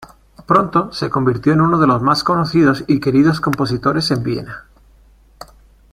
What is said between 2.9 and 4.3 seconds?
queridos compositores en